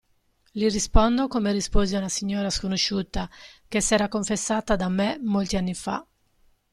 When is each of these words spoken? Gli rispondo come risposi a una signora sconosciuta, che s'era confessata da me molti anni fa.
Gli 0.51 0.67
rispondo 0.67 1.27
come 1.27 1.51
risposi 1.51 1.93
a 1.93 1.99
una 1.99 2.09
signora 2.09 2.49
sconosciuta, 2.49 3.29
che 3.67 3.81
s'era 3.81 4.07
confessata 4.07 4.75
da 4.75 4.89
me 4.89 5.19
molti 5.21 5.57
anni 5.57 5.75
fa. 5.75 6.03